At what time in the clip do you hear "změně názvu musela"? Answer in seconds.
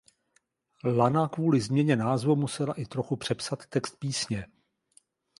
1.61-2.73